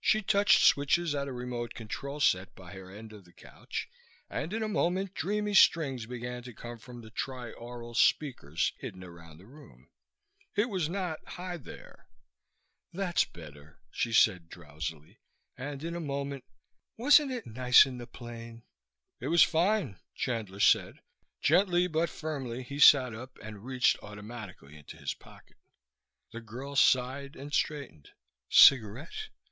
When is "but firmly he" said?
21.88-22.78